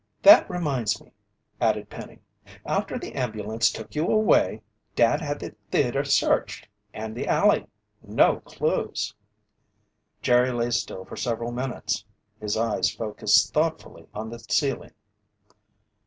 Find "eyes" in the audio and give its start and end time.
12.57-12.89